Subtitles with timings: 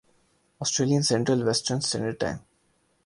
[0.61, 2.37] Australian central western standard time